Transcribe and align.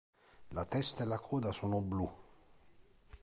La 0.55 0.65
testa 0.65 1.03
e 1.03 1.05
la 1.05 1.19
coda 1.19 1.51
sono 1.51 1.79
blu. 1.79 2.11